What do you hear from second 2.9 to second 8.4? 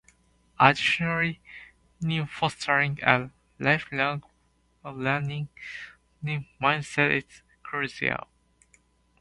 a lifelong learning mindset is crucial.